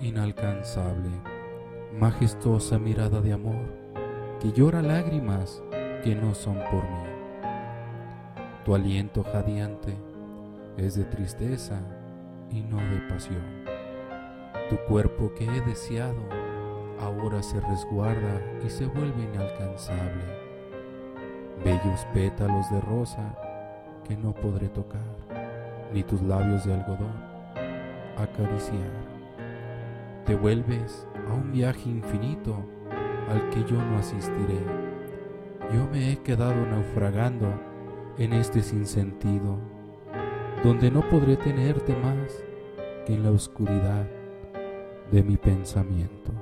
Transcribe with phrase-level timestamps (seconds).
[0.00, 1.10] inalcanzable,
[1.98, 3.86] majestuosa mirada de amor
[4.40, 5.62] que llora lágrimas
[6.04, 7.16] que no son por mí.
[8.64, 9.96] Tu aliento jadeante
[10.76, 11.80] es de tristeza
[12.50, 13.64] y no de pasión.
[14.68, 16.20] Tu cuerpo que he deseado
[17.00, 20.24] ahora se resguarda y se vuelve inalcanzable.
[21.64, 23.34] Bellos pétalos de rosa
[24.04, 25.00] que no podré tocar,
[25.92, 27.14] ni tus labios de algodón
[28.16, 29.15] acariciar.
[30.26, 32.56] Te vuelves a un viaje infinito
[33.28, 34.58] al que yo no asistiré.
[35.72, 37.48] Yo me he quedado naufragando
[38.18, 39.56] en este sinsentido,
[40.64, 42.44] donde no podré tenerte más
[43.06, 44.04] que en la oscuridad
[45.12, 46.32] de mi pensamiento.